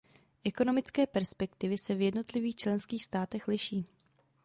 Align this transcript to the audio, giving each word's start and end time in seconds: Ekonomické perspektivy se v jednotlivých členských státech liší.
Ekonomické 0.43 1.07
perspektivy 1.07 1.77
se 1.77 1.95
v 1.95 2.01
jednotlivých 2.01 2.55
členských 2.55 3.05
státech 3.05 3.47
liší. 3.47 3.85